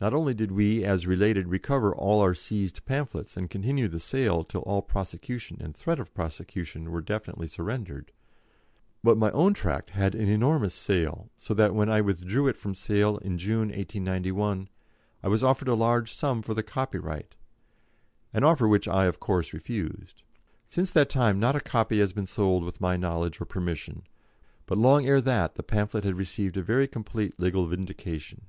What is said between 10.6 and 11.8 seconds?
sale, so that